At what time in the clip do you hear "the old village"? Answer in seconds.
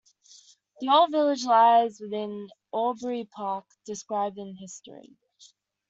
0.79-1.45